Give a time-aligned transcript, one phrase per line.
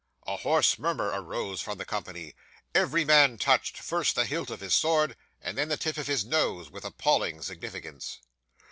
[0.25, 2.33] 'A hoarse murmur arose from the company;
[2.73, 6.25] every man touched, first the hilt of his sword, and then the tip of his
[6.25, 8.17] nose, with appalling significance.